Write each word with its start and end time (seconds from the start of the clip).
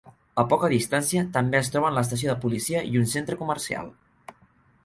A 0.43 0.45
poca 0.51 0.69
distància 0.71 1.25
també 1.35 1.59
es 1.59 1.69
troben 1.75 1.97
l'estació 1.99 2.31
de 2.33 2.39
policia 2.47 2.81
i 2.95 2.99
un 3.03 3.09
centre 3.15 3.39
comercial. 3.43 3.93